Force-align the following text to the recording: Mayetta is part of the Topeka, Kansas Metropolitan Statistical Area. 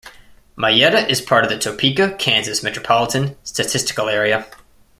Mayetta 0.57 1.07
is 1.07 1.21
part 1.21 1.43
of 1.43 1.51
the 1.51 1.59
Topeka, 1.59 2.15
Kansas 2.17 2.63
Metropolitan 2.63 3.35
Statistical 3.43 4.09
Area. 4.09 4.47